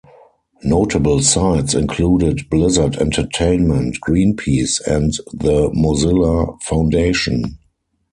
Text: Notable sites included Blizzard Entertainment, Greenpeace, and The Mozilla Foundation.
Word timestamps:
Notable 0.63 1.21
sites 1.21 1.75
included 1.75 2.49
Blizzard 2.49 2.95
Entertainment, 2.95 3.99
Greenpeace, 4.03 4.81
and 4.87 5.13
The 5.31 5.69
Mozilla 5.75 6.59
Foundation. 6.63 7.59